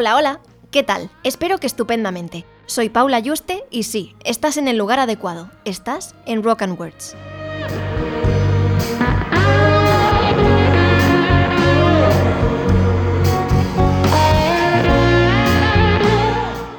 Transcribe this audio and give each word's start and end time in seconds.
Hola, 0.00 0.16
hola, 0.16 0.40
¿qué 0.70 0.82
tal? 0.82 1.10
Espero 1.24 1.58
que 1.58 1.66
estupendamente. 1.66 2.46
Soy 2.64 2.88
Paula 2.88 3.18
Yuste 3.18 3.64
y 3.70 3.82
sí, 3.82 4.14
estás 4.24 4.56
en 4.56 4.66
el 4.66 4.78
lugar 4.78 4.98
adecuado. 4.98 5.50
Estás 5.66 6.14
en 6.24 6.42
Rock 6.42 6.62
and 6.62 6.80
Words. 6.80 7.14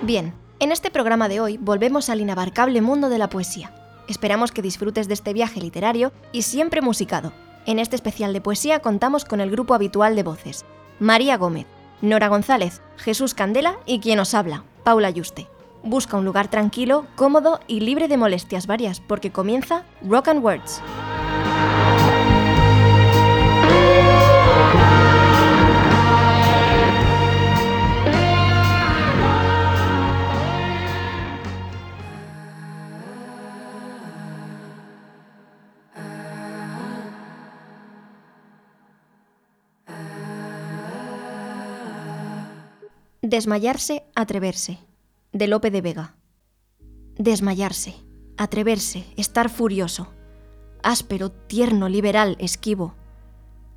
Bien, 0.01 0.33
en 0.59 0.71
este 0.71 0.89
programa 0.89 1.29
de 1.29 1.39
hoy 1.41 1.57
volvemos 1.59 2.09
al 2.09 2.21
inabarcable 2.21 2.81
mundo 2.81 3.07
de 3.09 3.19
la 3.19 3.29
poesía. 3.29 3.71
Esperamos 4.07 4.51
que 4.51 4.63
disfrutes 4.63 5.07
de 5.07 5.13
este 5.13 5.33
viaje 5.33 5.61
literario 5.61 6.11
y 6.31 6.41
siempre 6.41 6.81
musicado. 6.81 7.33
En 7.67 7.77
este 7.77 7.95
especial 7.95 8.33
de 8.33 8.41
poesía 8.41 8.79
contamos 8.79 9.25
con 9.25 9.41
el 9.41 9.51
grupo 9.51 9.75
habitual 9.75 10.15
de 10.15 10.23
voces. 10.23 10.65
María 10.99 11.37
Gómez, 11.37 11.67
Nora 12.01 12.29
González, 12.29 12.81
Jesús 12.97 13.33
Candela 13.35 13.75
y 13.85 13.99
quien 13.99 14.19
os 14.19 14.33
habla, 14.33 14.63
Paula 14.83 15.09
Yuste. 15.11 15.47
Busca 15.83 16.17
un 16.17 16.25
lugar 16.25 16.47
tranquilo, 16.49 17.05
cómodo 17.15 17.59
y 17.67 17.79
libre 17.79 18.07
de 18.07 18.17
molestias 18.17 18.67
varias 18.67 18.99
porque 18.99 19.31
comienza 19.31 19.83
Rock 20.07 20.29
and 20.29 20.43
Words. 20.43 20.81
Desmayarse, 43.31 44.03
atreverse. 44.13 44.79
De 45.31 45.47
Lope 45.47 45.71
de 45.71 45.79
Vega. 45.79 46.15
Desmayarse, 47.17 47.95
atreverse, 48.35 49.05
estar 49.15 49.49
furioso. 49.49 50.09
Áspero, 50.83 51.29
tierno, 51.31 51.87
liberal, 51.87 52.35
esquivo. 52.41 52.93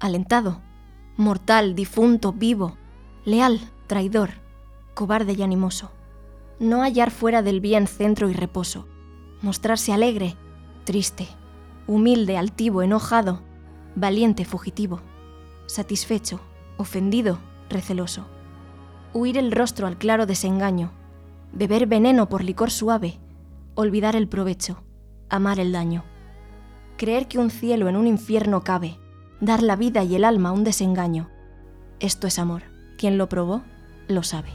Alentado, 0.01 0.61
mortal, 1.17 1.77
difunto, 1.77 2.33
vivo. 2.33 2.77
Leal, 3.25 3.61
traidor, 3.87 4.31
cobarde 4.95 5.35
y 5.39 5.43
animoso. 5.43 5.93
No 6.59 6.83
hallar 6.83 7.13
fuera 7.13 7.41
del 7.43 7.61
bien 7.61 7.87
centro 7.87 8.29
y 8.29 8.33
reposo. 8.33 8.89
Mostrarse 9.41 9.93
alegre, 9.93 10.35
triste, 10.83 11.29
humilde, 11.87 12.37
altivo, 12.37 12.83
enojado, 12.83 13.41
valiente, 13.95 14.45
fugitivo, 14.45 15.01
satisfecho, 15.67 16.41
ofendido, 16.77 17.39
receloso 17.71 18.27
huir 19.15 19.39
el 19.39 19.53
rostro 19.53 19.87
al 19.87 19.97
claro 19.97 20.27
desengaño, 20.27 20.93
beber 21.53 21.87
veneno 21.87 22.29
por 22.29 22.43
licor 22.43 22.71
suave, 22.73 23.19
olvidar 23.77 24.17
el 24.17 24.29
provecho, 24.29 24.83
amar 25.31 25.61
el 25.61 25.71
daño, 25.73 26.03
creer 26.97 27.29
que 27.29 27.39
un 27.39 27.51
cielo 27.51 27.89
en 27.89 27.97
un 27.97 28.07
infierno 28.09 28.65
cabe, 28.65 28.99
dar 29.41 29.63
la 29.63 29.77
vida 29.77 30.03
y 30.03 30.17
el 30.17 30.25
alma 30.25 30.49
a 30.51 30.53
un 30.53 30.65
desengaño. 30.65 31.31
Esto 32.01 32.27
es 32.27 32.39
amor. 32.41 32.63
Quien 32.99 33.17
lo 33.19 33.29
probó, 33.29 33.63
lo 34.09 34.23
sabe. 34.25 34.51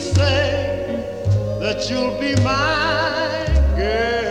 say 0.00 1.24
that 1.60 1.90
you'll 1.90 2.18
be 2.20 2.34
my 2.42 3.74
girl. 3.76 4.27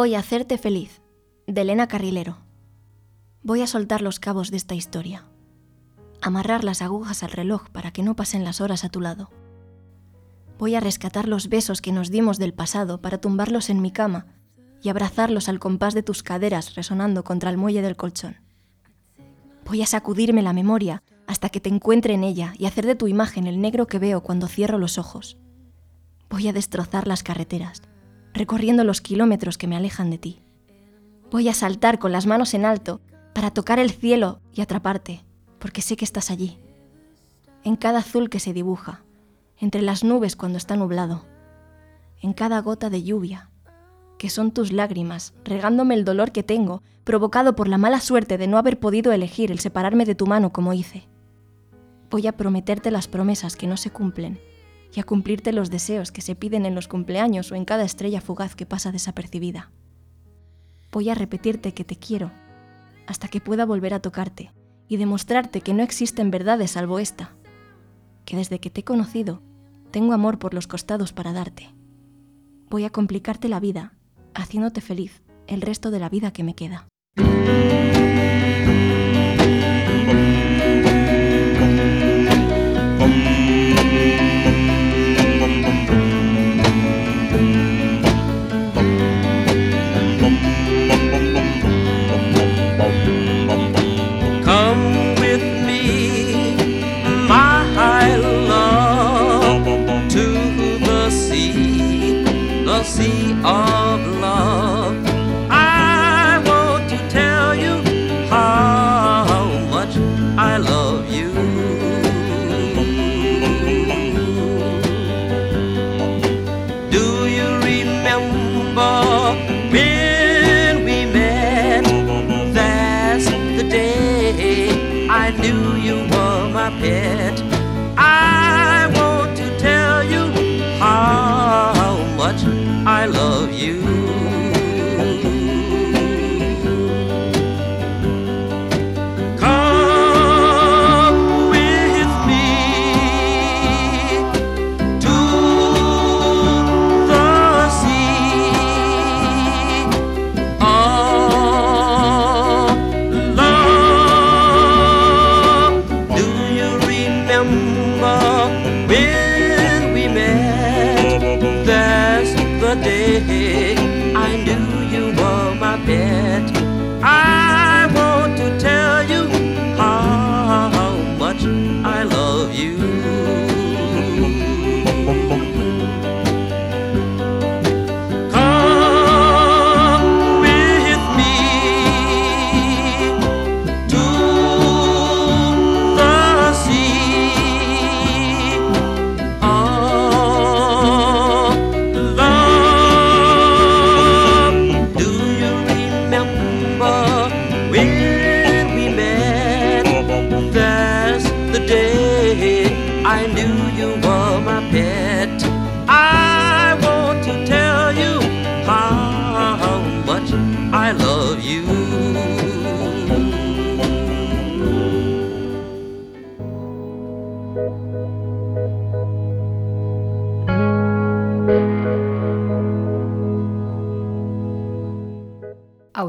Voy 0.00 0.14
a 0.14 0.20
hacerte 0.20 0.56
feliz, 0.56 1.02
de 1.46 1.60
Elena 1.60 1.86
Carrilero. 1.86 2.38
Voy 3.42 3.60
a 3.60 3.66
soltar 3.66 4.00
los 4.00 4.18
cabos 4.18 4.50
de 4.50 4.56
esta 4.56 4.74
historia. 4.74 5.26
Amarrar 6.22 6.64
las 6.64 6.80
agujas 6.80 7.22
al 7.22 7.30
reloj 7.32 7.68
para 7.70 7.90
que 7.90 8.02
no 8.02 8.16
pasen 8.16 8.42
las 8.42 8.62
horas 8.62 8.82
a 8.82 8.88
tu 8.88 9.02
lado. 9.02 9.28
Voy 10.58 10.74
a 10.74 10.80
rescatar 10.80 11.28
los 11.28 11.50
besos 11.50 11.82
que 11.82 11.92
nos 11.92 12.08
dimos 12.10 12.38
del 12.38 12.54
pasado 12.54 13.02
para 13.02 13.20
tumbarlos 13.20 13.68
en 13.68 13.82
mi 13.82 13.90
cama 13.90 14.24
y 14.82 14.88
abrazarlos 14.88 15.50
al 15.50 15.58
compás 15.58 15.92
de 15.92 16.02
tus 16.02 16.22
caderas 16.22 16.76
resonando 16.76 17.22
contra 17.22 17.50
el 17.50 17.58
muelle 17.58 17.82
del 17.82 17.96
colchón. 17.96 18.38
Voy 19.66 19.82
a 19.82 19.86
sacudirme 19.86 20.40
la 20.40 20.54
memoria 20.54 21.02
hasta 21.26 21.50
que 21.50 21.60
te 21.60 21.68
encuentre 21.68 22.14
en 22.14 22.24
ella 22.24 22.54
y 22.58 22.64
hacer 22.64 22.86
de 22.86 22.94
tu 22.94 23.06
imagen 23.06 23.46
el 23.46 23.60
negro 23.60 23.86
que 23.86 23.98
veo 23.98 24.22
cuando 24.22 24.48
cierro 24.48 24.78
los 24.78 24.96
ojos. 24.96 25.36
Voy 26.30 26.48
a 26.48 26.54
destrozar 26.54 27.06
las 27.06 27.22
carreteras 27.22 27.82
recorriendo 28.32 28.84
los 28.84 29.00
kilómetros 29.00 29.58
que 29.58 29.66
me 29.66 29.76
alejan 29.76 30.10
de 30.10 30.18
ti. 30.18 30.42
Voy 31.30 31.48
a 31.48 31.54
saltar 31.54 31.98
con 31.98 32.12
las 32.12 32.26
manos 32.26 32.54
en 32.54 32.64
alto 32.64 33.00
para 33.34 33.50
tocar 33.52 33.78
el 33.78 33.90
cielo 33.90 34.40
y 34.54 34.60
atraparte, 34.60 35.24
porque 35.58 35.82
sé 35.82 35.96
que 35.96 36.04
estás 36.04 36.30
allí. 36.30 36.58
En 37.64 37.76
cada 37.76 37.98
azul 37.98 38.30
que 38.30 38.40
se 38.40 38.52
dibuja, 38.52 39.02
entre 39.58 39.82
las 39.82 40.04
nubes 40.04 40.36
cuando 40.36 40.58
está 40.58 40.76
nublado, 40.76 41.24
en 42.22 42.32
cada 42.32 42.60
gota 42.60 42.90
de 42.90 43.02
lluvia, 43.02 43.50
que 44.18 44.30
son 44.30 44.50
tus 44.50 44.72
lágrimas 44.72 45.32
regándome 45.44 45.94
el 45.94 46.04
dolor 46.04 46.32
que 46.32 46.42
tengo, 46.42 46.82
provocado 47.04 47.56
por 47.56 47.68
la 47.68 47.78
mala 47.78 48.00
suerte 48.00 48.36
de 48.38 48.46
no 48.46 48.58
haber 48.58 48.78
podido 48.78 49.12
elegir 49.12 49.50
el 49.50 49.58
separarme 49.58 50.04
de 50.04 50.14
tu 50.14 50.26
mano 50.26 50.50
como 50.52 50.72
hice. 50.74 51.06
Voy 52.10 52.26
a 52.26 52.36
prometerte 52.36 52.90
las 52.90 53.08
promesas 53.08 53.56
que 53.56 53.66
no 53.66 53.76
se 53.76 53.90
cumplen 53.90 54.38
y 54.94 55.00
a 55.00 55.04
cumplirte 55.04 55.52
los 55.52 55.70
deseos 55.70 56.12
que 56.12 56.20
se 56.20 56.34
piden 56.34 56.66
en 56.66 56.74
los 56.74 56.88
cumpleaños 56.88 57.52
o 57.52 57.54
en 57.54 57.64
cada 57.64 57.84
estrella 57.84 58.20
fugaz 58.20 58.54
que 58.54 58.66
pasa 58.66 58.92
desapercibida. 58.92 59.70
Voy 60.90 61.08
a 61.10 61.14
repetirte 61.14 61.72
que 61.72 61.84
te 61.84 61.96
quiero, 61.96 62.32
hasta 63.06 63.28
que 63.28 63.40
pueda 63.40 63.64
volver 63.64 63.94
a 63.94 64.00
tocarte 64.02 64.50
y 64.88 64.96
demostrarte 64.96 65.60
que 65.60 65.74
no 65.74 65.82
existen 65.82 66.30
verdades 66.30 66.72
salvo 66.72 66.98
esta, 66.98 67.32
que 68.24 68.36
desde 68.36 68.58
que 68.58 68.70
te 68.70 68.80
he 68.80 68.84
conocido, 68.84 69.42
tengo 69.92 70.12
amor 70.12 70.38
por 70.38 70.54
los 70.54 70.66
costados 70.66 71.12
para 71.12 71.32
darte. 71.32 71.70
Voy 72.68 72.84
a 72.84 72.90
complicarte 72.90 73.48
la 73.48 73.60
vida, 73.60 73.92
haciéndote 74.34 74.80
feliz 74.80 75.22
el 75.46 75.60
resto 75.60 75.90
de 75.90 75.98
la 76.00 76.08
vida 76.08 76.32
que 76.32 76.44
me 76.44 76.54
queda. 76.54 76.86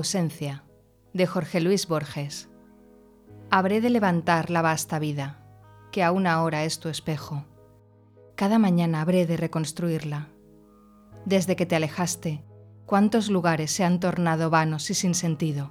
ausencia, 0.01 0.63
de 1.13 1.27
Jorge 1.27 1.62
Luis 1.62 1.88
Borges. 1.88 2.50
Habré 3.51 3.81
de 3.81 3.91
levantar 3.91 4.50
la 4.50 4.63
vasta 4.63 4.98
vida, 4.98 5.46
que 5.91 6.01
aún 6.03 6.25
ahora 6.25 6.63
es 6.63 6.79
tu 6.79 6.89
espejo. 6.89 7.46
Cada 8.36 8.58
mañana 8.58 9.01
habré 9.01 9.27
de 9.27 9.38
reconstruirla. 9.38 10.29
Desde 11.25 11.55
que 11.55 11.67
te 11.67 11.75
alejaste, 11.75 12.43
cuántos 12.88 13.29
lugares 13.29 13.70
se 13.70 13.84
han 13.84 14.00
tornado 14.00 14.50
vanos 14.50 14.89
y 14.89 14.96
sin 14.96 15.13
sentido, 15.13 15.70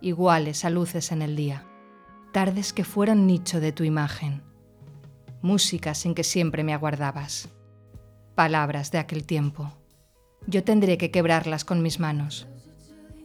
iguales 0.00 0.64
a 0.64 0.70
luces 0.70 1.10
en 1.10 1.20
el 1.20 1.34
día, 1.34 1.66
tardes 2.32 2.72
que 2.72 2.84
fueron 2.84 3.26
nicho 3.26 3.58
de 3.58 3.72
tu 3.72 3.82
imagen, 3.82 4.44
músicas 5.42 5.98
sin 5.98 6.14
que 6.14 6.22
siempre 6.22 6.62
me 6.62 6.74
aguardabas, 6.74 7.48
palabras 8.36 8.92
de 8.92 8.98
aquel 8.98 9.26
tiempo. 9.26 9.72
Yo 10.46 10.62
tendré 10.62 10.96
que 10.96 11.10
quebrarlas 11.10 11.64
con 11.64 11.82
mis 11.82 11.98
manos 11.98 12.46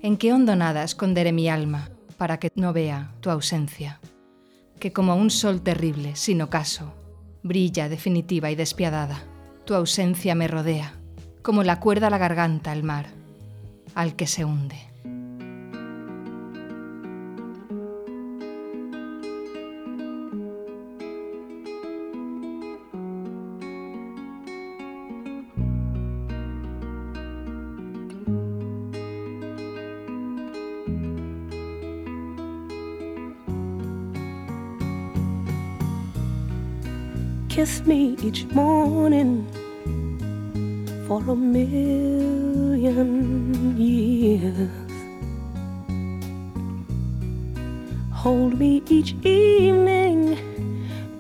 en 0.04 0.18
qué 0.18 0.34
hondonada 0.34 0.84
esconderé 0.84 1.32
mi 1.32 1.48
alma 1.50 1.90
para 2.18 2.38
que 2.38 2.52
no 2.56 2.74
vea 2.74 3.16
tu 3.22 3.30
ausencia, 3.30 4.02
que 4.78 4.92
como 4.92 5.16
un 5.16 5.30
sol 5.30 5.62
terrible, 5.62 6.18
sin 6.18 6.42
ocaso, 6.42 6.94
brilla 7.42 7.88
definitiva 7.90 8.52
y 8.52 8.56
despiadada. 8.56 9.24
Tu 9.66 9.74
ausencia 9.74 10.36
me 10.36 10.50
rodea, 10.50 10.94
como 11.42 11.64
la 11.64 11.80
cuerda 11.80 12.08
a 12.08 12.10
la 12.10 12.18
garganta 12.18 12.74
al 12.74 12.84
mar, 12.84 13.08
al 13.96 14.18
que 14.18 14.28
se 14.28 14.44
hunde. 14.44 14.76
kiss 37.64 37.82
me 37.86 38.18
each 38.28 38.44
morning 38.54 39.32
for 41.08 41.22
a 41.32 41.36
million 41.36 43.08
years. 43.78 44.92
Hold 48.22 48.60
me 48.60 48.82
each 48.90 49.16
evening 49.24 50.22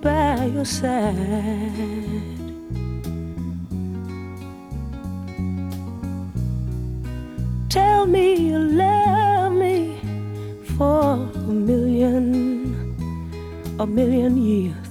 by 0.01 0.31
your 0.55 0.65
side. 0.65 2.45
Tell 7.75 8.05
me 8.15 8.25
you 8.50 8.59
love 8.83 9.53
me 9.53 9.77
for 10.75 11.03
a 11.51 11.53
million, 11.69 12.27
a 13.79 13.85
million 13.88 14.35
years. 14.35 14.82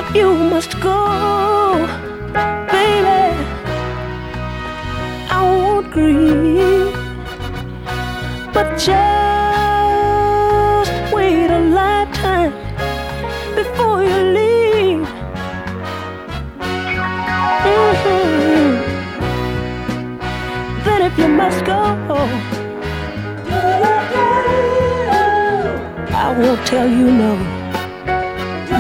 If 0.01 0.07
you 0.15 0.33
must 0.33 0.73
go, 0.81 0.97
baby, 2.73 3.21
I 5.29 5.39
won't 5.57 5.91
grieve, 5.91 6.91
but 8.51 8.67
just 8.79 8.95
wait 11.13 11.51
a 11.51 11.59
lifetime 11.81 12.53
before 13.59 14.01
you 14.03 14.17
leave. 14.39 15.07
Mm-hmm. 17.67 18.69
Then 20.83 21.01
if 21.03 21.15
you 21.19 21.27
must 21.27 21.63
go. 21.63 21.98
will 26.39 26.57
tell 26.65 26.87
you 26.87 27.05
no. 27.11 27.35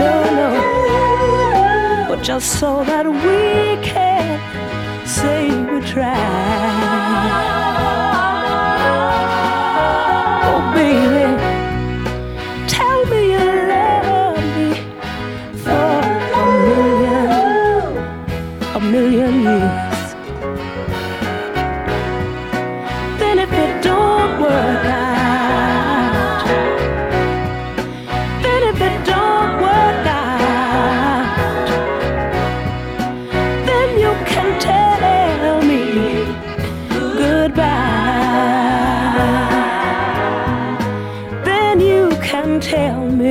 No, 0.01 0.11
no. 0.39 2.05
But 2.07 2.23
just 2.23 2.57
so 2.57 2.85
that 2.85 3.05
we 3.05 3.75
can 3.83 4.27
say 5.05 5.41
we 5.69 5.81
tried. 5.85 7.48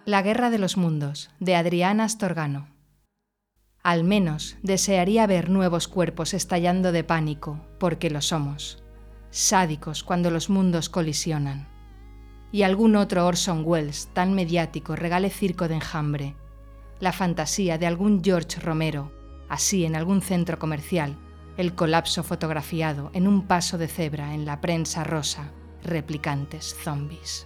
La 0.08 0.22
Guerra 0.22 0.50
de 0.50 0.58
los 0.58 0.78
Mundos, 0.78 1.32
de 1.42 1.58
Adriana 1.58 2.06
Astorgano. 2.06 2.70
Al 3.84 4.06
menos 4.06 4.56
desearía 4.64 5.28
ver 5.28 5.50
nuevos 5.50 5.90
cuerpos 5.90 6.34
estallando 6.34 6.94
de 6.94 7.04
pánico, 7.04 7.60
porque 7.78 8.10
lo 8.10 8.22
somos, 8.22 8.82
sádicos 9.32 10.06
cuando 10.06 10.32
los 10.32 10.50
mundos 10.50 10.88
colisionan. 10.88 11.68
Y 12.54 12.62
algún 12.62 12.96
otro 12.96 13.28
Orson 13.28 13.64
Welles 13.66 14.08
tan 14.14 14.32
mediático 14.34 14.96
regale 14.96 15.30
circo 15.30 15.68
de 15.68 15.74
enjambre, 15.76 16.38
la 17.02 17.12
fantasía 17.12 17.78
de 17.78 17.86
algún 17.88 18.22
George 18.24 18.62
Romero, 18.62 19.12
así 19.50 19.84
en 19.84 19.94
algún 19.98 20.22
centro 20.22 20.58
comercial, 20.58 21.18
el 21.58 21.76
colapso 21.76 22.24
fotografiado 22.24 23.10
en 23.14 23.28
un 23.28 23.46
paso 23.46 23.78
de 23.78 23.90
cebra 23.90 24.34
en 24.36 24.46
la 24.46 24.62
prensa 24.62 25.04
rosa, 25.04 25.52
replicantes 25.84 26.78
zombies. 26.82 27.46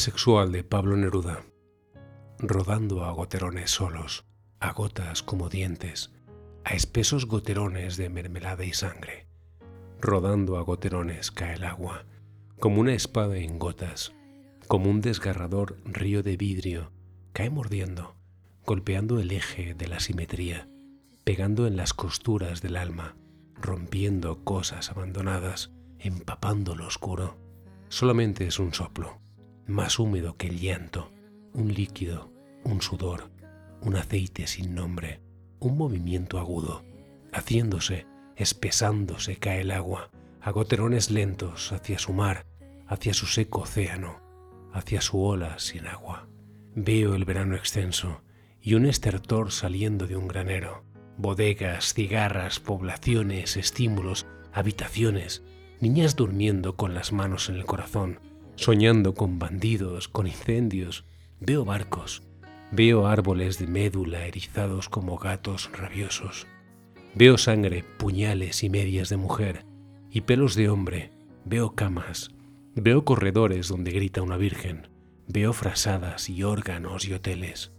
sexual 0.00 0.50
de 0.50 0.64
Pablo 0.64 0.96
Neruda, 0.96 1.42
rodando 2.38 3.04
a 3.04 3.12
goterones 3.12 3.70
solos, 3.70 4.24
a 4.58 4.72
gotas 4.72 5.22
como 5.22 5.50
dientes, 5.50 6.10
a 6.64 6.72
espesos 6.72 7.26
goterones 7.26 7.98
de 7.98 8.08
mermelada 8.08 8.64
y 8.64 8.72
sangre. 8.72 9.26
Rodando 10.00 10.56
a 10.56 10.62
goterones 10.62 11.30
cae 11.30 11.54
el 11.56 11.64
agua, 11.64 12.06
como 12.60 12.80
una 12.80 12.94
espada 12.94 13.36
en 13.36 13.58
gotas, 13.58 14.14
como 14.68 14.88
un 14.90 15.02
desgarrador 15.02 15.76
río 15.84 16.22
de 16.22 16.38
vidrio, 16.38 16.92
cae 17.34 17.50
mordiendo, 17.50 18.16
golpeando 18.64 19.20
el 19.20 19.30
eje 19.32 19.74
de 19.74 19.86
la 19.86 20.00
simetría, 20.00 20.66
pegando 21.24 21.66
en 21.66 21.76
las 21.76 21.92
costuras 21.92 22.62
del 22.62 22.76
alma, 22.76 23.16
rompiendo 23.60 24.42
cosas 24.44 24.90
abandonadas, 24.90 25.70
empapando 25.98 26.74
lo 26.74 26.86
oscuro. 26.86 27.36
Solamente 27.90 28.46
es 28.46 28.58
un 28.58 28.72
soplo, 28.72 29.19
más 29.70 29.98
húmedo 30.00 30.36
que 30.36 30.48
el 30.48 30.58
llanto, 30.60 31.12
un 31.54 31.72
líquido, 31.72 32.32
un 32.64 32.82
sudor, 32.82 33.30
un 33.80 33.94
aceite 33.96 34.46
sin 34.48 34.74
nombre, 34.74 35.20
un 35.60 35.78
movimiento 35.78 36.38
agudo, 36.40 36.82
haciéndose, 37.32 38.04
espesándose 38.36 39.36
cae 39.36 39.60
el 39.60 39.70
agua, 39.70 40.10
a 40.42 40.50
goterones 40.50 41.10
lentos 41.10 41.70
hacia 41.72 41.98
su 42.00 42.12
mar, 42.12 42.46
hacia 42.88 43.14
su 43.14 43.26
seco 43.26 43.60
océano, 43.60 44.20
hacia 44.74 45.00
su 45.00 45.22
ola 45.22 45.56
sin 45.60 45.86
agua. 45.86 46.26
Veo 46.74 47.14
el 47.14 47.24
verano 47.24 47.54
extenso 47.54 48.22
y 48.60 48.74
un 48.74 48.86
estertor 48.86 49.52
saliendo 49.52 50.06
de 50.08 50.16
un 50.16 50.26
granero, 50.26 50.84
bodegas, 51.16 51.94
cigarras, 51.94 52.58
poblaciones, 52.60 53.56
estímulos, 53.56 54.26
habitaciones, 54.52 55.42
niñas 55.80 56.16
durmiendo 56.16 56.74
con 56.76 56.92
las 56.94 57.12
manos 57.12 57.48
en 57.48 57.54
el 57.56 57.66
corazón, 57.66 58.18
soñando 58.60 59.14
con 59.14 59.38
bandidos, 59.38 60.06
con 60.08 60.26
incendios. 60.26 61.04
Veo 61.40 61.64
barcos, 61.64 62.22
veo 62.70 63.06
árboles 63.06 63.58
de 63.58 63.66
médula 63.66 64.26
erizados 64.26 64.90
como 64.90 65.16
gatos 65.16 65.70
rabiosos. 65.72 66.46
Veo 67.14 67.38
sangre, 67.38 67.84
puñales 67.98 68.62
y 68.62 68.68
medias 68.68 69.08
de 69.08 69.16
mujer, 69.16 69.64
y 70.10 70.20
pelos 70.22 70.54
de 70.56 70.68
hombre. 70.68 71.10
Veo 71.46 71.74
camas, 71.74 72.32
veo 72.74 73.02
corredores 73.06 73.66
donde 73.66 73.92
grita 73.92 74.20
una 74.20 74.36
virgen. 74.36 74.88
Veo 75.26 75.54
frasadas 75.54 76.28
y 76.28 76.42
órganos 76.42 77.06
y 77.08 77.14
hoteles. 77.14 77.72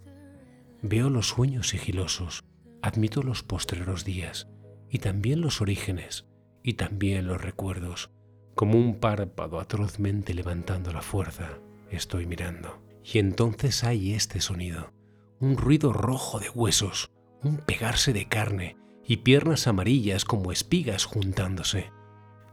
Veo 0.81 1.11
los 1.11 1.27
sueños 1.29 1.67
sigilosos, 1.69 2.43
admito 2.81 3.21
los 3.21 3.43
postreros 3.43 4.03
días, 4.03 4.47
y 4.89 4.97
también 4.97 5.41
los 5.41 5.61
orígenes, 5.61 6.25
y 6.63 6.73
también 6.73 7.27
los 7.27 7.39
recuerdos, 7.39 8.09
como 8.55 8.77
un 8.77 8.95
párpado 8.99 9.59
atrozmente 9.59 10.33
levantando 10.33 10.91
la 10.91 11.01
fuerza, 11.01 11.59
estoy 11.89 12.25
mirando. 12.25 12.81
Y 13.03 13.19
entonces 13.19 13.83
hay 13.83 14.13
este 14.13 14.41
sonido, 14.41 14.91
un 15.39 15.57
ruido 15.57 15.93
rojo 15.93 16.39
de 16.39 16.49
huesos, 16.49 17.09
un 17.43 17.57
pegarse 17.57 18.13
de 18.13 18.27
carne 18.27 18.77
y 19.05 19.17
piernas 19.17 19.67
amarillas 19.67 20.25
como 20.25 20.51
espigas 20.51 21.05
juntándose. 21.05 21.91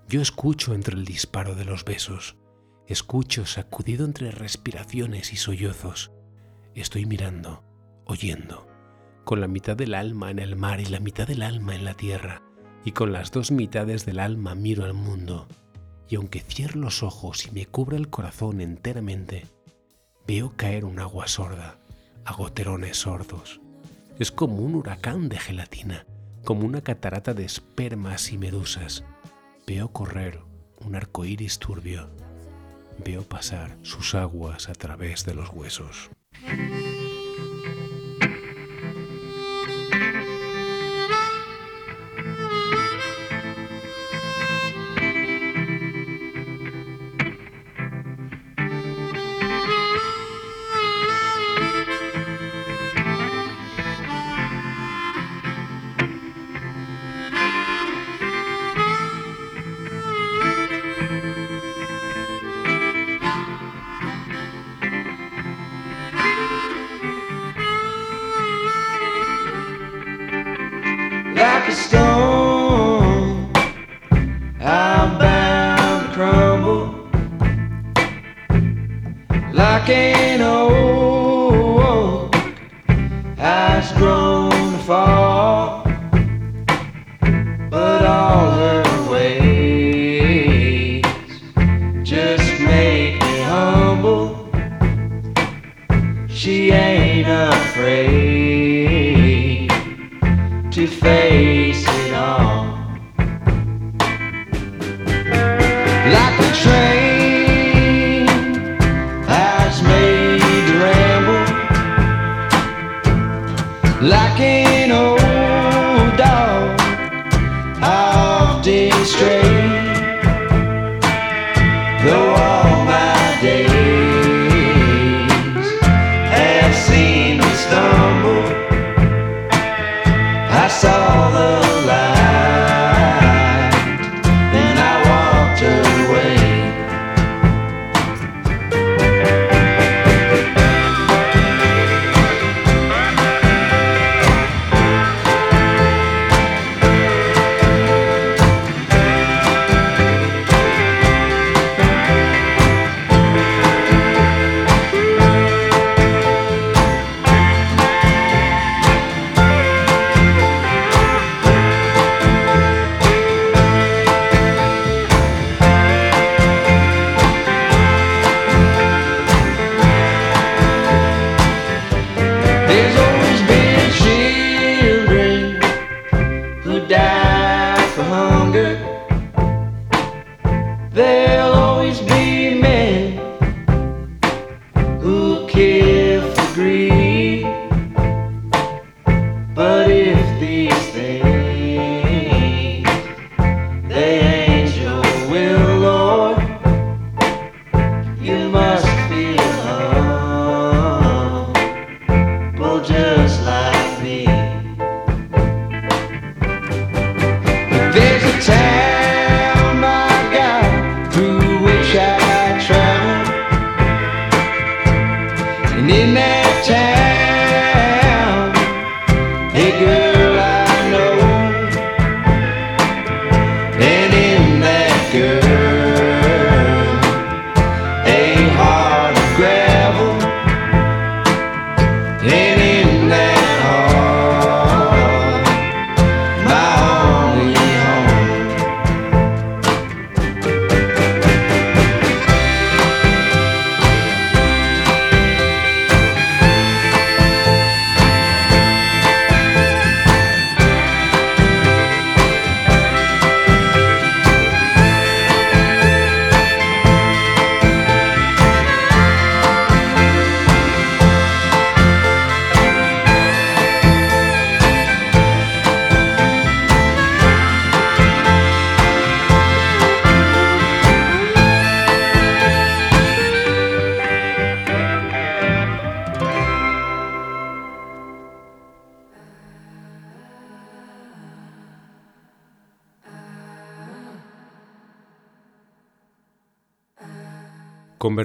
Yo 0.08 0.22
escucho 0.22 0.72
entre 0.72 0.94
el 0.94 1.04
disparo 1.04 1.54
de 1.54 1.66
los 1.66 1.84
besos, 1.84 2.37
escucho 2.87 3.44
sacudido 3.44 4.06
entre 4.06 4.30
respiraciones 4.30 5.32
y 5.32 5.37
sollozos. 5.37 6.12
Estoy 6.74 7.04
mirando, 7.04 7.62
oyendo, 8.06 8.66
con 9.24 9.40
la 9.42 9.48
mitad 9.48 9.76
del 9.76 9.94
alma 9.94 10.30
en 10.30 10.38
el 10.38 10.56
mar 10.56 10.80
y 10.80 10.87
la 10.87 11.00
mitad 11.00 11.26
del 11.26 11.42
alma 11.42 11.74
en 11.74 11.84
la 11.84 11.92
tierra, 11.94 12.40
y 12.84 12.92
con 12.92 13.12
las 13.12 13.32
dos 13.32 13.50
mitades 13.50 14.06
del 14.06 14.20
alma 14.20 14.54
miro 14.54 14.84
al 14.84 14.94
mundo 14.94 15.46
y 16.09 16.16
aunque 16.16 16.40
cierro 16.40 16.81
los 16.81 17.03
ojos 17.03 17.47
y 17.47 17.51
me 17.51 17.66
cubra 17.66 17.97
el 17.97 18.09
corazón 18.09 18.61
enteramente, 18.61 19.47
veo 20.27 20.55
caer 20.57 20.85
un 20.85 20.99
agua 21.01 21.29
sorda, 21.29 21.79
a 22.25 22.37
sordos. 22.94 23.61
Es 24.18 24.33
como 24.33 24.57
un 24.57 24.75
huracán 24.75 25.29
de 25.29 25.38
gelatina, 25.38 26.07
como 26.44 26.66
una 26.66 26.81
catarata 26.81 27.35
de 27.35 27.44
espermas 27.44 28.33
y 28.33 28.38
medusas. 28.38 29.05
Veo 29.66 29.92
correr 29.92 30.40
un 30.85 30.94
arco 30.97 31.25
iris 31.25 31.59
turbio. 31.59 32.09
Veo 33.05 33.23
pasar 33.23 33.77
sus 33.83 34.14
aguas 34.14 34.68
a 34.68 34.73
través 34.73 35.25
de 35.25 35.35
los 35.35 35.51
huesos. 35.51 36.11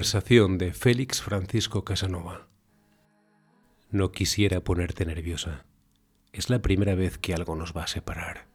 Conversación 0.04 0.58
de 0.58 0.74
Félix 0.74 1.22
Francisco 1.22 1.82
Casanova. 1.82 2.46
No 3.90 4.12
quisiera 4.12 4.60
ponerte 4.60 5.06
nerviosa. 5.06 5.64
Es 6.30 6.50
la 6.50 6.60
primera 6.60 6.94
vez 6.94 7.16
que 7.16 7.32
algo 7.32 7.56
nos 7.56 7.74
va 7.74 7.84
a 7.84 7.86
separar, 7.86 8.46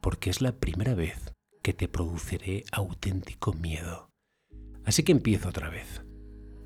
porque 0.00 0.30
es 0.30 0.40
la 0.40 0.52
primera 0.52 0.94
vez 0.94 1.32
que 1.60 1.72
te 1.72 1.88
produciré 1.88 2.62
auténtico 2.70 3.52
miedo. 3.52 4.10
Así 4.84 5.02
que 5.02 5.10
empiezo 5.10 5.48
otra 5.48 5.70
vez. 5.70 6.04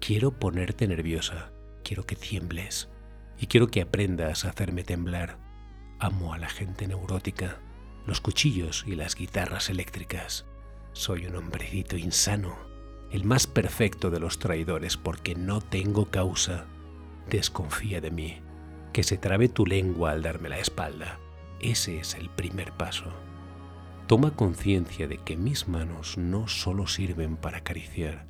Quiero 0.03 0.39
ponerte 0.39 0.87
nerviosa, 0.87 1.55
quiero 1.83 2.03
que 2.05 2.15
tiembles 2.17 2.91
y 3.41 3.47
quiero 3.47 3.69
que 3.69 3.81
aprendas 3.81 4.45
a 4.45 4.51
hacerme 4.51 4.85
temblar. 4.85 5.39
Amo 5.99 6.35
a 6.35 6.39
la 6.39 6.51
gente 6.51 6.87
neurótica, 6.87 7.63
los 8.07 8.21
cuchillos 8.21 8.85
y 8.87 8.97
las 8.97 9.15
guitarras 9.15 9.71
eléctricas. 9.71 10.45
Soy 10.93 11.25
un 11.25 11.37
hombrecito 11.37 11.97
insano 11.97 12.76
el 13.11 13.25
más 13.25 13.47
perfecto 13.47 14.11
de 14.11 14.21
los 14.21 14.39
traidores, 14.39 14.97
porque 14.97 15.35
no 15.35 15.61
tengo 15.61 16.07
causa. 16.07 16.65
Desconfía 17.31 18.01
de 18.01 18.11
mí, 18.11 18.41
que 18.93 19.03
se 19.03 19.17
trabe 19.19 19.49
tu 19.49 19.67
lengua 19.67 20.13
al 20.13 20.23
darme 20.23 20.49
la 20.49 20.59
espalda. 20.59 21.19
Ese 21.61 21.99
es 21.99 22.15
el 22.15 22.29
primer 22.31 22.73
paso. 22.73 23.05
Toma 24.07 24.31
conciencia 24.33 25.09
de 25.09 25.19
que 25.19 25.37
mis 25.37 25.69
manos 25.69 26.17
no 26.17 26.47
solo 26.49 26.87
sirven 26.87 27.37
para 27.37 27.59
acariciar, 27.59 28.27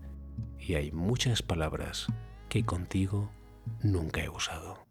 y 0.59 0.75
hay 0.75 0.91
muchas 0.93 1.43
palabras 1.43 2.07
que 2.49 2.65
contigo 2.65 3.31
nunca 3.83 4.23
he 4.23 4.29
usado. 4.29 4.85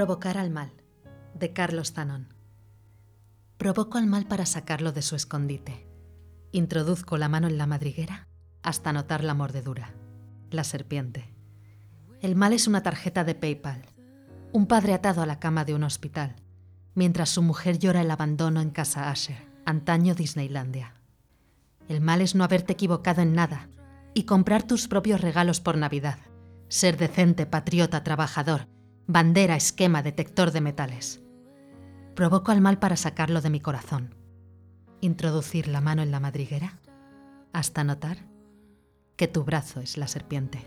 Provocar 0.00 0.38
al 0.38 0.48
mal, 0.48 0.72
de 1.34 1.52
Carlos 1.52 1.92
Zanon. 1.92 2.32
Provoco 3.58 3.98
al 3.98 4.06
mal 4.06 4.24
para 4.26 4.46
sacarlo 4.46 4.92
de 4.92 5.02
su 5.02 5.14
escondite. 5.14 5.86
Introduzco 6.52 7.18
la 7.18 7.28
mano 7.28 7.48
en 7.48 7.58
la 7.58 7.66
madriguera 7.66 8.26
hasta 8.62 8.94
notar 8.94 9.22
la 9.22 9.34
mordedura, 9.34 9.92
la 10.50 10.64
serpiente. 10.64 11.34
El 12.22 12.34
mal 12.34 12.54
es 12.54 12.66
una 12.66 12.82
tarjeta 12.82 13.24
de 13.24 13.34
PayPal, 13.34 13.82
un 14.52 14.66
padre 14.66 14.94
atado 14.94 15.20
a 15.20 15.26
la 15.26 15.38
cama 15.38 15.66
de 15.66 15.74
un 15.74 15.84
hospital, 15.84 16.34
mientras 16.94 17.28
su 17.28 17.42
mujer 17.42 17.78
llora 17.78 18.00
el 18.00 18.10
abandono 18.10 18.62
en 18.62 18.70
casa 18.70 19.10
Asher, 19.10 19.50
antaño 19.66 20.14
Disneylandia. 20.14 20.94
El 21.90 22.00
mal 22.00 22.22
es 22.22 22.34
no 22.34 22.44
haberte 22.44 22.72
equivocado 22.72 23.20
en 23.20 23.34
nada 23.34 23.68
y 24.14 24.22
comprar 24.22 24.62
tus 24.62 24.88
propios 24.88 25.20
regalos 25.20 25.60
por 25.60 25.76
Navidad, 25.76 26.18
ser 26.70 26.96
decente, 26.96 27.44
patriota, 27.44 28.02
trabajador 28.02 28.66
bandera, 29.12 29.56
esquema, 29.56 30.02
detector 30.02 30.52
de 30.52 30.60
metales. 30.60 31.20
Provoco 32.14 32.52
al 32.52 32.60
mal 32.60 32.78
para 32.78 32.96
sacarlo 32.96 33.40
de 33.40 33.50
mi 33.50 33.60
corazón. 33.60 34.14
Introducir 35.00 35.68
la 35.68 35.80
mano 35.80 36.02
en 36.02 36.10
la 36.10 36.20
madriguera 36.20 36.78
hasta 37.52 37.82
notar 37.84 38.18
que 39.16 39.26
tu 39.28 39.42
brazo 39.44 39.80
es 39.80 39.96
la 39.96 40.06
serpiente. 40.06 40.62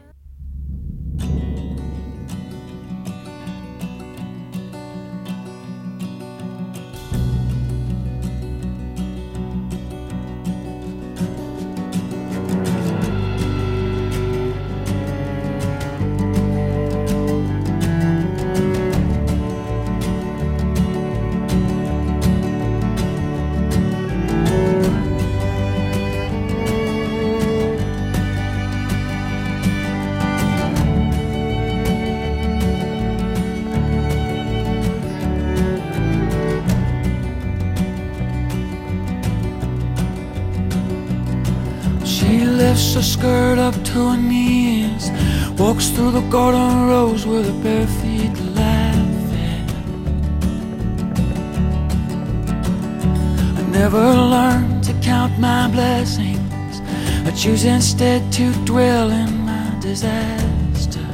dress, 42.93 42.93
a 42.95 43.03
skirt 43.17 43.58
up 43.58 43.73
to 43.84 44.10
her 44.12 44.17
knees. 44.17 45.10
Walks 45.60 45.89
through 45.89 46.12
the 46.12 46.27
garden 46.29 46.88
rows 46.88 47.25
with 47.25 47.45
her 47.45 47.63
bare 47.63 47.88
feet 47.88 48.36
laughing. 48.56 49.69
I 53.58 53.62
never 53.71 54.13
learned 54.13 54.84
to 54.86 54.93
count 55.01 55.39
my 55.39 55.67
blessings. 55.69 56.39
I 57.25 57.32
choose 57.36 57.63
instead 57.65 58.32
to 58.34 58.51
dwell 58.65 59.10
in 59.12 59.45
my 59.45 59.77
disaster. 59.79 61.06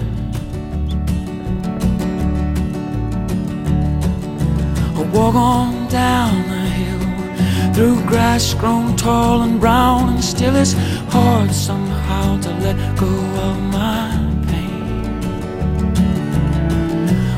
I 4.98 5.02
walk 5.14 5.36
on 5.36 5.88
down 5.88 6.36
the 6.50 6.66
hill 6.78 7.74
through 7.74 8.02
grass 8.08 8.54
grown 8.54 8.96
tall 8.98 9.42
and 9.44 9.60
brown, 9.60 10.10
and 10.14 10.24
still 10.24 10.56
it's 10.56 10.74
hard 11.12 11.52
somehow 11.52 12.40
to 12.40 12.52
let 12.64 12.76
go 12.98 13.06
of 13.48 13.58
my 13.78 14.10
pain. 14.48 14.84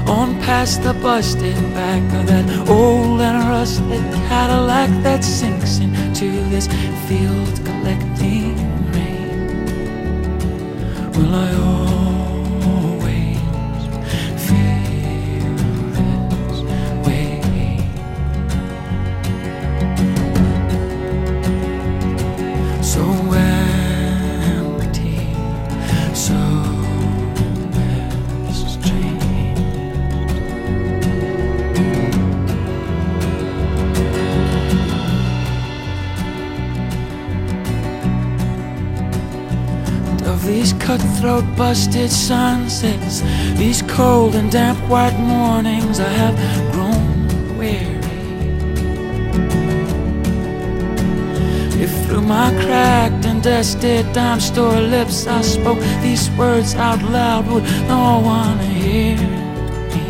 On 0.08 0.30
past 0.42 0.84
the 0.84 0.94
busted 0.94 1.56
back 1.74 2.04
of 2.20 2.28
that 2.28 2.68
old 2.70 3.22
and 3.22 3.40
rusted 3.50 4.04
Cadillac 4.30 4.90
that 5.04 5.24
sinks 5.24 5.80
into 5.80 6.28
this 6.50 6.68
field 7.08 7.56
collecting 7.68 8.56
rain. 8.96 9.58
Will 11.14 11.36
I? 11.36 11.81
throat 41.22 41.46
busted 41.56 42.10
sunsets 42.12 43.22
These 43.56 43.84
cold 43.84 44.34
and 44.34 44.52
damp 44.52 44.80
white 44.90 45.18
mornings 45.20 46.00
I 46.00 46.10
have 46.22 46.36
grown 46.72 47.58
weary 47.60 48.18
If 51.84 51.92
through 52.08 52.22
my 52.24 52.50
cracked 52.66 53.26
and 53.26 53.42
dusted 53.44 54.12
dime 54.14 54.40
store 54.40 54.80
lips 54.96 55.28
I 55.28 55.42
spoke 55.44 55.80
these 56.02 56.30
words 56.32 56.74
out 56.74 57.02
loud 57.04 57.48
Would 57.52 57.66
no 57.94 58.04
one 58.38 58.58
hear 58.82 59.16
me? 59.34 60.08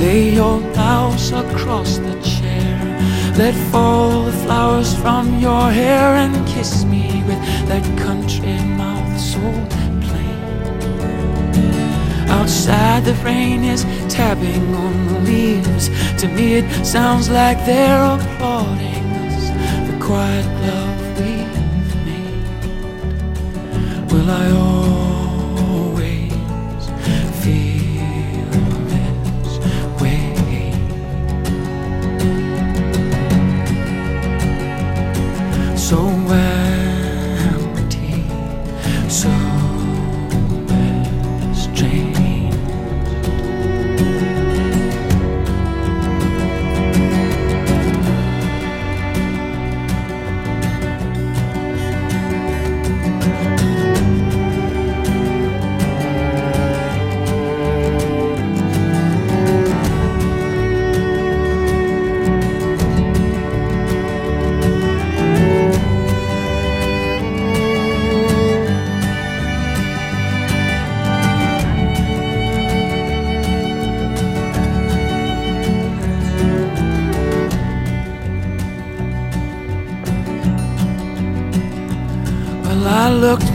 Lay 0.00 0.34
your 0.34 0.58
blouse 0.72 1.30
across 1.30 1.98
the 1.98 2.14
chair 2.20 2.71
let 3.44 3.54
fall 3.72 4.22
the 4.22 4.32
flowers 4.44 4.96
from 5.00 5.40
your 5.40 5.68
hair 5.68 6.14
and 6.14 6.32
kiss 6.46 6.84
me 6.84 7.24
with 7.26 7.42
that 7.68 7.82
country 7.98 8.54
mouth 8.80 9.18
so 9.18 9.40
plain. 10.06 11.70
Outside 12.30 13.04
the 13.04 13.14
rain 13.24 13.64
is 13.64 13.82
tapping 14.08 14.72
on 14.84 14.96
the 15.08 15.18
leaves. 15.28 15.84
To 16.20 16.28
me 16.28 16.54
it 16.60 16.86
sounds 16.86 17.28
like 17.30 17.58
they're 17.66 18.04
applauding 18.16 19.06
us. 19.26 19.44
The 19.90 19.96
quiet 20.06 20.46
love 20.66 21.00
we've 21.18 21.96
made. 23.90 24.12
Will 24.12 24.30
I 24.30 24.46
always 24.52 24.81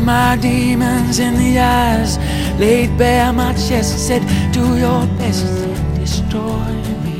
my 0.07 0.37
demons 0.37 1.19
in 1.19 1.33
the 1.35 1.59
eyes, 1.59 2.17
laid 2.57 2.97
bare 2.97 3.33
my 3.33 3.51
chest, 3.51 3.89
and 3.95 4.01
said, 4.09 4.53
Do 4.53 4.65
your 4.77 5.05
best, 5.19 5.43
destroy 5.99 6.69
me. 7.03 7.19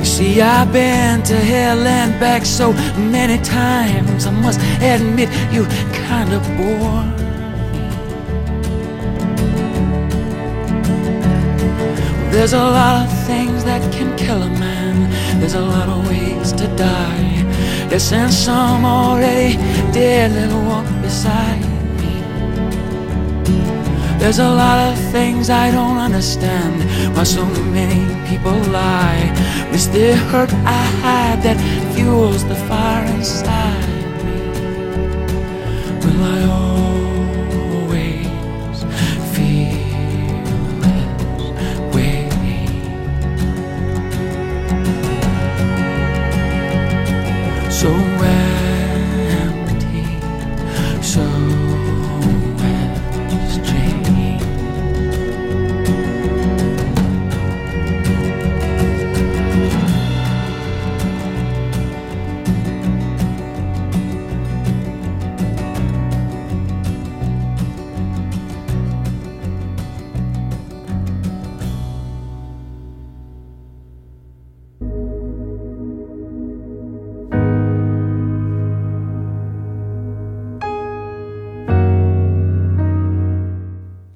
You 0.00 0.04
see, 0.04 0.38
I've 0.42 0.70
been 0.70 1.22
to 1.22 1.34
hell 1.52 1.78
and 2.02 2.20
back 2.20 2.44
so 2.44 2.74
many 3.14 3.38
times, 3.42 4.26
I 4.26 4.32
must 4.44 4.60
admit 4.92 5.30
you 5.50 5.64
kinda 6.08 6.38
bore 6.58 7.02
There's 12.30 12.52
a 12.52 12.64
lot 12.78 13.06
of 13.06 13.26
things 13.26 13.64
that 13.64 13.80
can 13.94 14.14
kill 14.18 14.42
a 14.42 14.50
man. 14.64 15.40
There's 15.40 15.54
a 15.54 15.60
lot 15.74 15.88
of 15.88 16.08
ways 16.08 16.50
to 16.52 16.66
die. 16.76 17.51
Yes, 17.92 18.10
and 18.10 18.32
some 18.32 18.86
already 18.86 19.56
dear 19.92 20.26
little 20.30 20.64
walk 20.64 20.86
beside 21.02 21.60
me 22.00 22.14
There's 24.18 24.38
a 24.38 24.48
lot 24.48 24.78
of 24.90 24.96
things 25.12 25.50
I 25.50 25.70
don't 25.70 25.98
understand 25.98 26.80
Why 27.14 27.24
so 27.24 27.44
many 27.76 28.00
people 28.30 28.56
lie 28.72 29.28
It's 29.74 29.88
the 29.88 30.16
hurt 30.16 30.50
I 30.64 30.82
had 31.04 31.42
that 31.42 31.58
fuels 31.94 32.42
the 32.46 32.54
fire 32.64 33.04
inside 33.14 33.91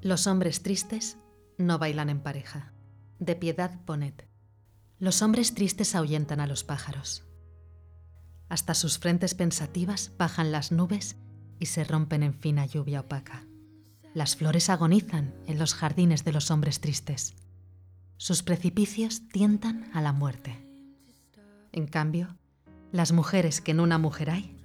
Los 0.07 0.29
hombres 0.29 0.63
tristes 0.63 1.19
no 1.59 1.81
bailan 1.81 2.09
en 2.11 2.21
pareja. 2.21 2.73
De 3.19 3.35
Piedad 3.35 3.81
poned. 3.85 4.15
Los 5.01 5.21
hombres 5.21 5.53
tristes 5.53 5.97
ahuyentan 5.97 6.39
a 6.39 6.47
los 6.47 6.63
pájaros. 6.63 7.25
Hasta 8.49 8.75
sus 8.75 9.01
frentes 9.01 9.35
pensativas 9.35 10.13
bajan 10.17 10.53
las 10.53 10.71
nubes 10.71 11.17
y 11.59 11.67
se 11.67 11.83
rompen 11.83 12.23
en 12.23 12.35
fina 12.35 12.65
lluvia 12.67 13.01
opaca. 13.01 13.45
Las 14.15 14.37
flores 14.37 14.71
agonizan 14.71 15.35
en 15.49 15.59
los 15.59 15.75
jardines 15.75 16.23
de 16.25 16.31
los 16.31 16.53
hombres 16.53 16.81
tristes. 16.81 17.35
Sus 18.17 18.45
precipicios 18.45 19.23
tientan 19.33 19.91
a 19.93 20.01
la 20.03 20.13
muerte. 20.13 20.65
En 21.73 21.89
cambio, 21.89 22.37
las 22.93 23.11
mujeres 23.11 23.61
que 23.61 23.73
en 23.73 23.81
una 23.81 23.99
mujer 23.99 24.31
hay, 24.31 24.57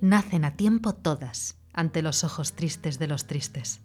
nacen 0.00 0.44
a 0.44 0.54
tiempo 0.54 0.92
todas 0.94 1.56
ante 1.72 2.00
los 2.00 2.22
ojos 2.22 2.52
tristes 2.52 3.00
de 3.00 3.08
los 3.08 3.26
tristes 3.26 3.80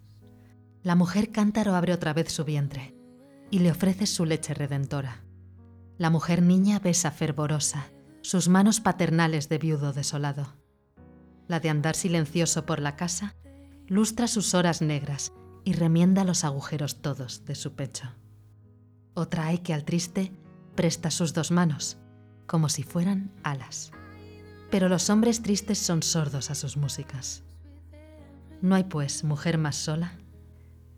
la 0.84 0.94
mujer 0.96 1.32
cántaro 1.32 1.74
abre 1.74 1.94
otra 1.94 2.12
vez 2.12 2.30
su 2.30 2.44
vientre 2.44 2.94
y 3.50 3.60
le 3.60 3.70
ofrece 3.70 4.06
su 4.06 4.26
leche 4.26 4.52
redentora. 4.52 5.22
La 5.96 6.10
mujer 6.10 6.42
niña 6.42 6.78
besa 6.78 7.10
fervorosa 7.10 7.86
sus 8.20 8.48
manos 8.50 8.80
paternales 8.80 9.48
de 9.48 9.56
viudo 9.58 9.94
desolado. 9.94 10.46
La 11.48 11.58
de 11.60 11.70
andar 11.70 11.96
silencioso 11.96 12.66
por 12.66 12.80
la 12.80 12.96
casa 12.96 13.34
lustra 13.88 14.28
sus 14.28 14.52
horas 14.52 14.82
negras 14.82 15.32
y 15.64 15.72
remienda 15.72 16.22
los 16.22 16.44
agujeros 16.44 17.00
todos 17.00 17.46
de 17.46 17.54
su 17.54 17.72
pecho. 17.74 18.04
Otra 19.14 19.46
hay 19.46 19.58
que 19.58 19.72
al 19.72 19.84
triste 19.84 20.32
presta 20.74 21.10
sus 21.10 21.32
dos 21.32 21.50
manos, 21.50 21.96
como 22.46 22.68
si 22.68 22.82
fueran 22.82 23.30
alas. 23.42 23.90
Pero 24.70 24.90
los 24.90 25.08
hombres 25.08 25.40
tristes 25.40 25.78
son 25.78 26.02
sordos 26.02 26.50
a 26.50 26.54
sus 26.54 26.76
músicas. 26.76 27.42
No 28.60 28.74
hay, 28.74 28.84
pues, 28.84 29.24
mujer 29.24 29.56
más 29.56 29.76
sola 29.76 30.18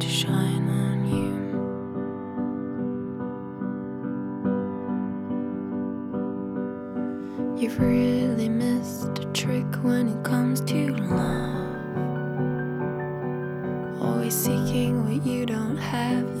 to 0.00 0.08
shine 0.08 0.68
on 0.68 1.04
you. 1.14 1.32
You've 7.62 7.78
really 7.80 8.48
missed 8.48 9.18
a 9.20 9.24
trick 9.32 9.64
when 9.82 10.08
it 10.08 10.24
comes 10.24 10.60
to 10.62 10.96
love. 10.96 11.68
Always 14.02 14.34
seeking 14.36 15.04
what 15.06 15.24
you 15.24 15.46
don't 15.46 15.76
have. 15.76 16.33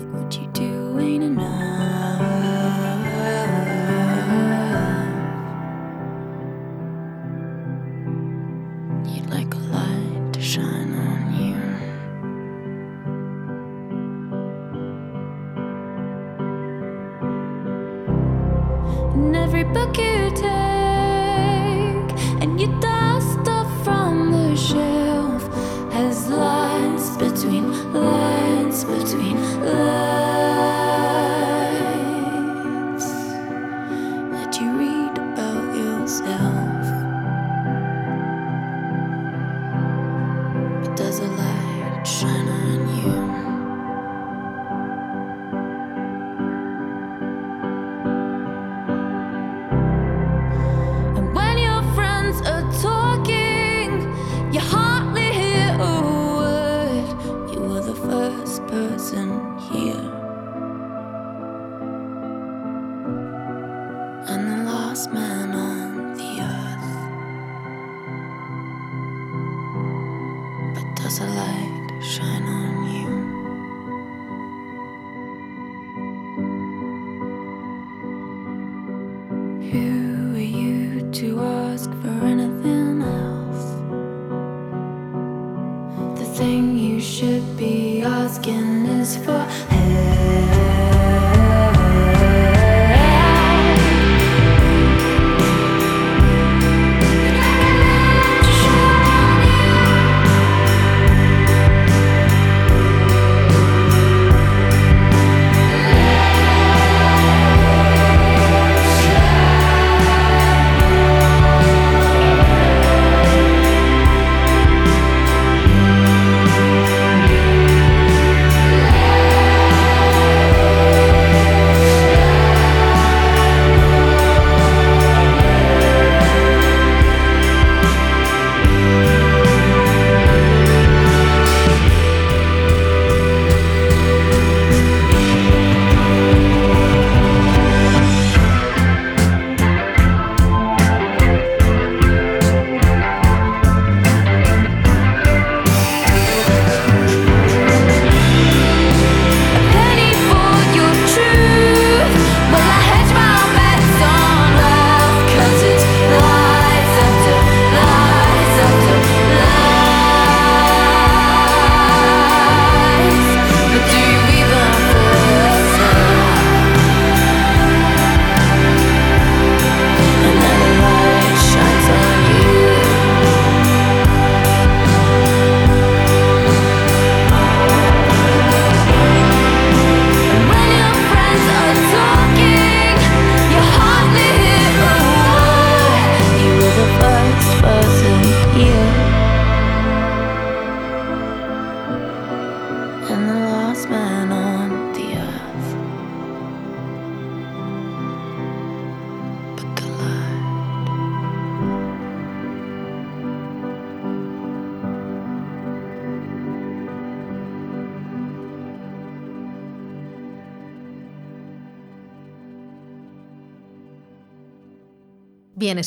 a 71.20 71.24
light 71.24 72.02
shining. 72.02 72.43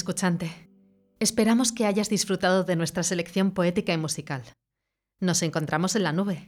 escuchante. 0.07 0.69
Esperamos 1.19 1.73
que 1.73 1.85
hayas 1.85 2.07
disfrutado 2.07 2.63
de 2.63 2.77
nuestra 2.77 3.03
selección 3.03 3.51
poética 3.51 3.91
y 3.91 3.97
musical. 3.97 4.41
Nos 5.19 5.41
encontramos 5.41 5.97
en 5.97 6.03
la 6.03 6.13
nube. 6.13 6.47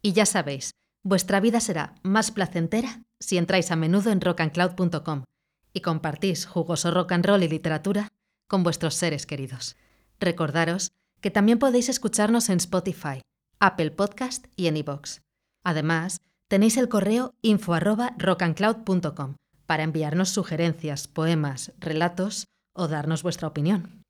Y 0.00 0.12
ya 0.12 0.26
sabéis, 0.26 0.70
vuestra 1.02 1.40
vida 1.40 1.58
será 1.58 1.94
más 2.04 2.30
placentera 2.30 3.02
si 3.18 3.36
entráis 3.36 3.72
a 3.72 3.74
menudo 3.76 4.12
en 4.12 4.20
rockandcloud.com 4.20 5.24
y 5.72 5.80
compartís 5.80 6.46
jugoso 6.46 6.92
rock 6.92 7.10
and 7.10 7.26
roll 7.26 7.42
y 7.42 7.48
literatura 7.48 8.12
con 8.46 8.62
vuestros 8.62 8.94
seres 8.94 9.26
queridos. 9.26 9.74
Recordaros 10.20 10.92
que 11.20 11.32
también 11.32 11.58
podéis 11.58 11.88
escucharnos 11.88 12.48
en 12.48 12.58
Spotify, 12.58 13.22
Apple 13.58 13.90
Podcast 13.90 14.46
y 14.54 14.68
en 14.68 14.76
iVoox. 14.76 15.18
Además, 15.64 16.20
tenéis 16.46 16.76
el 16.76 16.88
correo 16.88 17.34
info@rockandcloud.com 17.42 19.34
para 19.66 19.82
enviarnos 19.82 20.28
sugerencias, 20.28 21.08
poemas, 21.08 21.72
relatos 21.80 22.46
o 22.74 22.88
darnos 22.88 23.22
vuestra 23.22 23.48
opinión. 23.48 24.02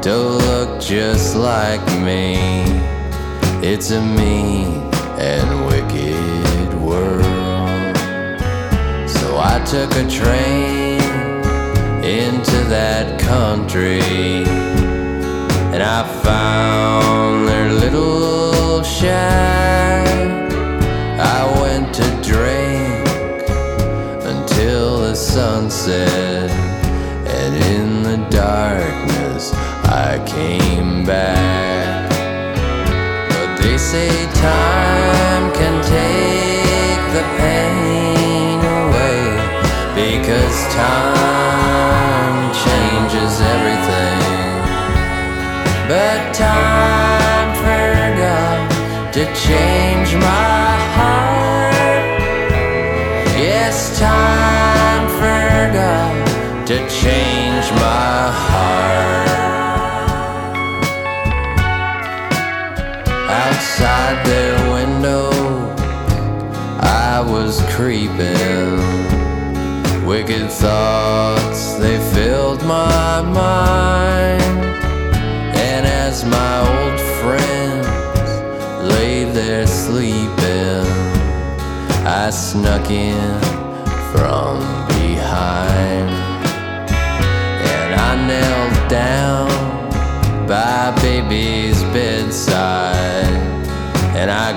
to 0.01 0.15
look 0.15 0.79
just 0.81 1.35
like 1.35 1.85
me. 2.01 2.37
It's 3.67 3.91
a 3.91 4.01
mean 4.01 4.81
and 5.19 5.65
wicked 5.67 6.73
world. 6.81 7.97
So 9.09 9.37
I 9.37 9.61
took 9.67 9.91
a 9.97 10.07
train 10.09 11.01
into 12.05 12.59
that 12.69 13.19
country, 13.19 13.99
and 15.73 15.83
I 15.83 16.07
found 16.23 17.49
their 17.49 17.73
little 17.73 18.81
shack. 18.83 19.56
sunset, 25.69 26.49
and 27.27 27.55
in 27.75 28.03
the 28.03 28.17
darkness 28.29 29.51
I 29.53 30.23
came 30.25 31.03
back. 31.05 32.09
But 33.29 33.61
they 33.61 33.77
say 33.77 34.31
time. 34.33 34.76
to 56.67 56.75
change 56.89 57.67
my 57.79 58.29
heart. 58.43 59.29
Outside 63.29 64.25
their 64.25 64.73
window, 64.73 65.29
I 66.81 67.23
was 67.25 67.61
creeping. 67.69 68.81
Wicked 70.05 70.51
thoughts, 70.51 71.75
they 71.75 71.97
filled 72.13 72.61
my 72.65 73.21
mind. 73.21 74.51
And 75.55 75.87
as 75.87 76.25
my 76.25 76.57
old 76.81 76.99
friends 77.21 78.91
lay 78.93 79.23
there 79.23 79.65
sleeping, 79.65 80.85
I 82.05 82.29
snuck 82.29 82.91
in. 82.91 83.46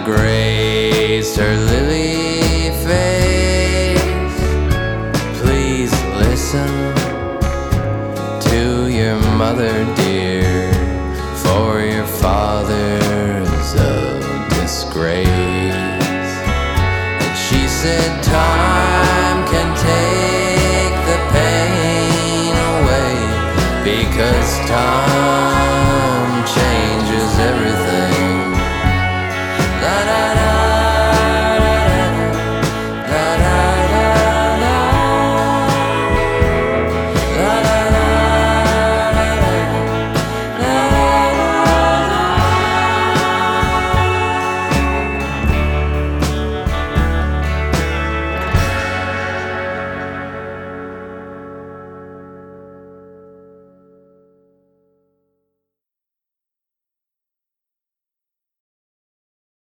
grace 0.04 1.36
her 1.36 1.50
lily. 1.56 1.89